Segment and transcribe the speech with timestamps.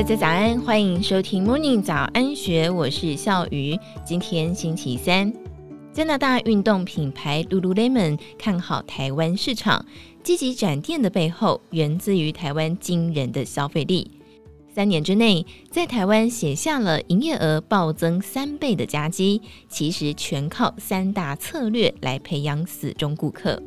[0.00, 3.78] 大家早安，欢迎收听 Morning 早安学，我是笑鱼。
[4.02, 5.30] 今天星期三，
[5.92, 9.84] 加拿大运动品牌 Lululemon 看好台湾市场，
[10.22, 14.10] 积极展店的背后，源自于台湾惊人的消费力。
[14.74, 23.62] 三年之内，在台湾写下了营业额暴增三倍的佳绩，其实全靠三大策略来培养死忠顾客。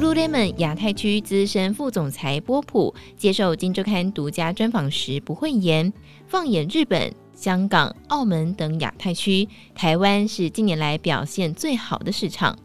[0.00, 5.92] Lululemon 亚太区资深副总裁波普接受《金周刊》独家专访时不讳言，
[6.26, 12.58] 放眼日本、香港、澳门等亚太区，台湾是近年来表现最好的市场。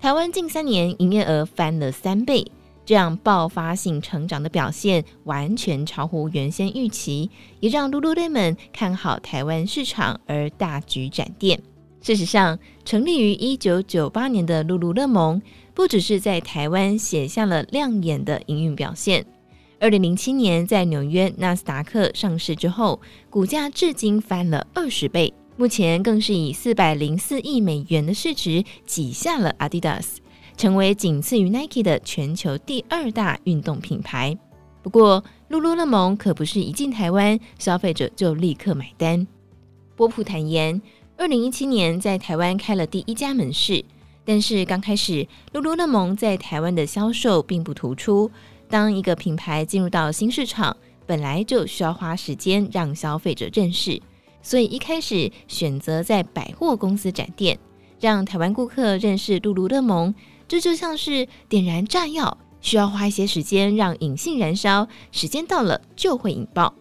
[0.00, 2.50] 台湾近三年营业额翻了三倍。
[2.86, 11.60] 这样爆发性成长的表现完全超乎原先预期，也让 Lululemon 看好台湾市场而大举展店。
[12.06, 15.42] 事实上，成立于一九九八年的露露乐檬，
[15.74, 19.26] 不只是在台湾写下了亮眼的营运表现。
[19.80, 30.18] 二零零七年在纽约纳斯达克上市之后，股价至今翻了二十倍，目前更是以四百零四亿美元的市值挤下了 Adidas。
[30.56, 34.38] 成为仅次于 Nike 的全球第二大运动品牌。
[34.80, 39.26] 不过，露露乐檬可不是一进台湾，消费者就立刻买单。
[39.96, 40.80] 波普坦言，
[41.18, 43.82] 二零一七年在台湾开了第一家门市，
[44.22, 48.30] 但是刚开始，露露乐檬在台湾的销售并不突出。
[48.68, 54.00] 当一个品牌进入到新市场，本来就需要花时间让消费者认识，
[54.42, 57.58] 所以一开始选择在百货公司展店，
[57.98, 60.12] 让台湾顾客认识露露乐檬。
[60.46, 66.74] 这就像是点燃炸药，需要花一些时间让引信燃烧，时间到了就会引爆。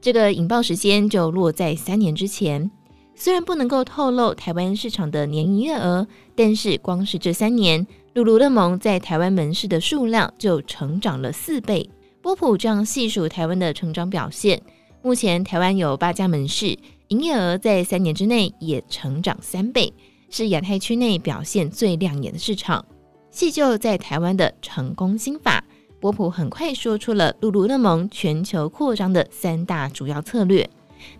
[0.00, 2.68] 这个引爆时间就落在三年之前。
[3.16, 11.88] 虽然不能够透露台湾市场的年营业额，但是光是这三年，露露乐檬在台湾门市的数量就成长了四倍。
[12.20, 14.60] 波普这样细数台湾的成长表现，
[15.02, 16.76] 目前台湾有八家门市，
[17.08, 19.92] 营业额在三年之内也成长三倍。
[20.30, 22.84] 是亚太区内表现最亮眼的市场。
[23.30, 25.62] 细究在台湾的成功心法，
[26.00, 30.68] 波普很快说出了露露乐檬全球扩张的三大主要策略。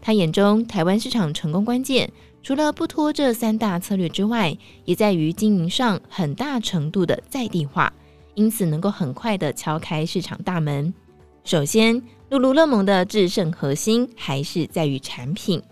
[0.01, 2.11] 他眼中台湾市场成功关键，
[2.43, 7.93] 除了不脱这三大策略之外，也在于经营上很大程度的在地化，
[8.35, 10.93] 因此能够很快的敲开市场大门。
[11.45, 15.63] 首先，露露乐檬的制胜核心还是在于产品。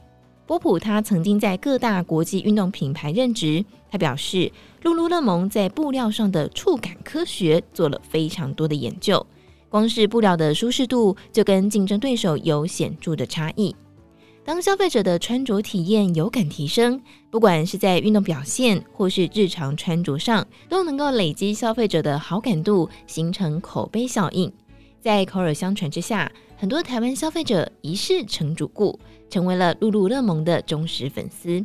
[0.45, 4.53] 波普他曾经在各大国际运动品牌任职，他表示，
[4.83, 9.25] 露露乐檬在布料上的触感科学做了非常多的研究，
[9.71, 13.75] 光是布料的舒适度就跟竞争对手有显著的差异。
[14.45, 24.53] 当消费者的穿着体验有感提升，不管是在运动表现或是日常穿着上，都能够累积消费者的好感度，形成口碑效应。
[25.01, 28.99] 在口耳相传之下，很多台湾消费者一试成主顾。
[29.33, 31.65] 成为了露露乐檬的忠实粉丝。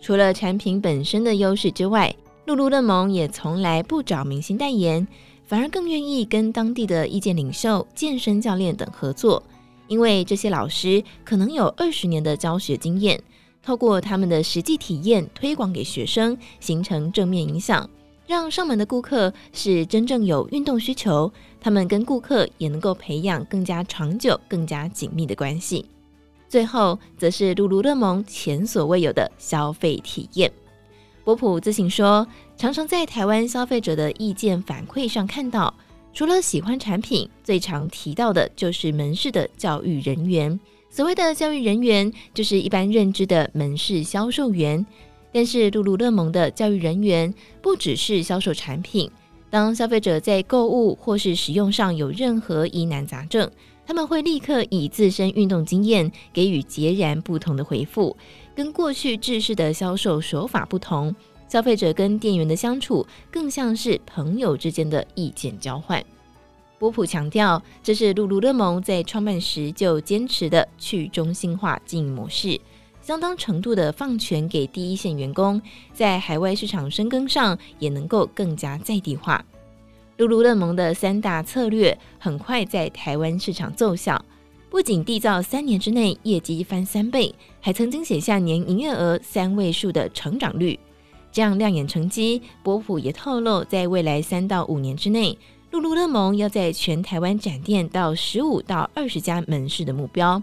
[0.00, 2.12] 除了产品本身的优势之外，
[2.46, 5.06] 露露乐檬也从来不找明星代言，
[5.44, 9.40] 反而更愿意跟当地的意见领袖、健身教练等合作。
[9.90, 13.20] 因为这些老师可能有二十年的教学经验，
[13.60, 17.90] 透过他们的实际体验推广给学生，形成正面影响，
[18.24, 25.84] 让上门的顾客是真正有运动需求，他们跟顾客也能够培养更加长久、更加紧密的关系。
[26.48, 30.52] 最后，则是露露乐蒙前所未有的消费体验。
[31.24, 32.24] 波普自信说，
[32.56, 35.74] 常常在台湾消费者的意见反馈上看到，
[36.12, 40.58] 除了喜欢产品，最常提到的就是门市的教育人员。
[40.90, 44.84] 所谓的教育人员，就是一般认知的门市销售员。
[45.32, 47.32] 但是，露露乐蒙的教育人员
[47.62, 49.08] 不只是销售产品，
[49.48, 53.48] 当消费者在购物或是使用上有任何疑难杂症，
[53.86, 58.16] 他们会立刻以自身运动经验给予截然不同的回复，
[58.56, 61.14] 跟过去制式的销售手法不同。
[61.50, 66.00] 消费者跟店员的相处更像是朋友之间的意见交换。
[66.78, 72.60] 波普强调，这是露露乐檬在创办时就坚持的去中心化经营模式，
[73.02, 75.60] 相当程度的放权给第一线员工，
[75.92, 79.44] 在海外市场深耕上也能够更加在地化。
[80.18, 84.24] 露露乐檬的三大策略很快在台湾市场奏效，
[84.70, 90.78] 不仅缔造三年之内业绩翻三倍，还曾经写下年营业额三位数的成长率。
[91.32, 95.38] 这样亮眼成绩，波普也透露，在未来三到五年之内，
[95.70, 100.42] 露露乐檬要在全台湾展店到十五到二十家门市的目标。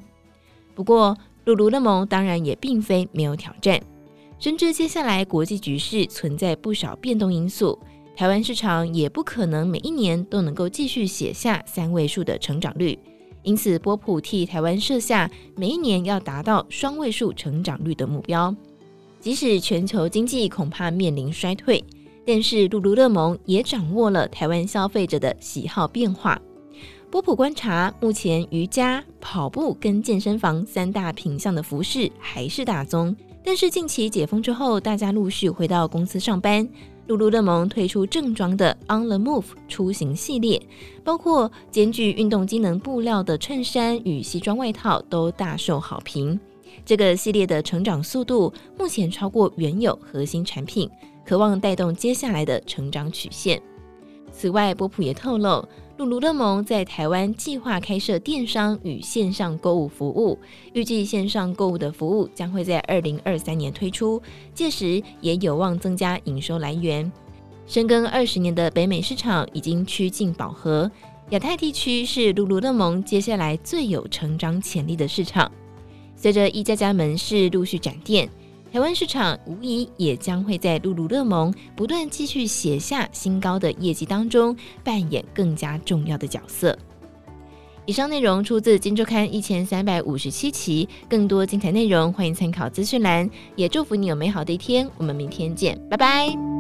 [0.74, 3.82] 不过，露露乐檬当然也并非没有挑战，
[4.40, 7.78] 深知接下来国际局势存在不少变动因素。
[8.16, 12.98] 台湾市场也不可能每一年都能够继续写下三位数的成长率。
[13.44, 18.54] 因此，波普替台湾设下每一年要达到双位数成长率的目标。
[19.20, 21.84] 即使全球经济恐怕面临衰退，
[22.26, 26.40] 但是露露乐蒙也掌握了台湾消费者的喜好变化。
[27.10, 36.68] 波普观察，目前瑜伽、跑步跟健身房三大品项的服饰还是大宗，但是近期解封之后，大家陆续回到公司上班。
[37.08, 40.62] 露露乐蒙推出正装的 On the Move 出行系列，
[41.06, 46.38] 包括兼具运动机能布料的衬衫与西装外套都大受好评。
[46.88, 50.90] 这个系列的成长速度目前超过原有核心产品，
[51.26, 53.62] 渴望带动接下来的成长曲线。
[54.32, 55.68] 此外，波普也透露，
[55.98, 60.40] 露露乐檬在台湾计划开设电商与线上购物服务，
[60.72, 64.22] 预计线上购物的服务将会在二零二三年推出，
[64.54, 67.12] 届时也有望增加营收来源。
[67.66, 70.90] 深耕二十年的北美市场已经趋近饱和，
[71.32, 75.52] 亚太地区是露露乐檬接下来最有成长潜力的市场。
[76.18, 78.28] 随着一家家门市陆续展店。
[78.70, 84.54] 台湾市场无疑也将会在露露乐檬不断继续写下新高的业绩当中
[84.84, 86.78] 扮演更加重要的角色。
[87.86, 93.28] 以上内容出自《金周刊》一千三百五十七期，更多精彩内容欢迎参考资讯栏。
[93.56, 96.57] 也祝福你有美好的一天，我们明天见，拜拜。